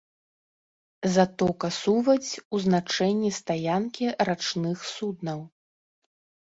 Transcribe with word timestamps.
Затока-сувадзь, 1.15 2.31
у 2.55 2.63
значэнні 2.65 3.31
стаянкі 3.41 4.05
рачных 4.27 4.77
суднаў. 4.95 5.39